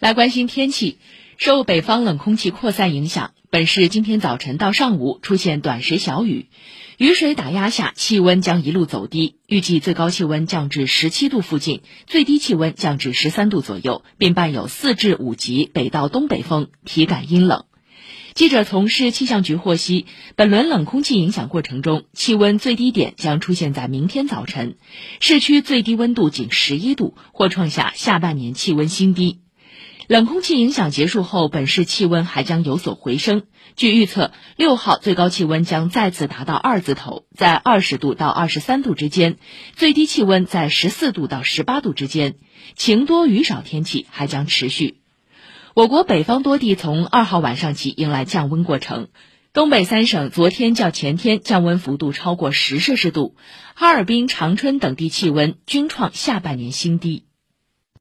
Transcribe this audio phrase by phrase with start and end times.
[0.00, 0.96] 来关心天气，
[1.36, 6.46] 受北方冷空气扩散影响，本市今天早晨到上午出现短时小雨，
[6.96, 17.66] 雨水打压下，气温将一路走低，预计最高气温降至十七度附近，最低气温降至十三度左右，并伴有四至五级北到东北风，体感阴冷。
[18.32, 24.78] 记者从市气象局获悉，本轮冷空气影响过程中，气温最低点将出现在明天早晨，
[25.20, 29.40] 市区最低温度仅十一度，或创下下半年气温新低。
[30.10, 33.44] 冷空气影响结束后，本市气温还将有所回升。
[33.76, 39.34] 据预测，六号最高气温将再次达到二字头，在二十度到二十三度之间；
[39.76, 42.34] 最低气温在十四度到十八度之间。
[42.74, 44.98] 晴多雨少天气还将持续。
[45.74, 49.10] 我国北方多地从二号晚上起迎来降温过程，
[49.52, 53.36] 东北三省昨天较前天降温幅度超过十摄氏度，
[53.76, 57.26] 哈尔滨、长春等地气温均创下半年新低。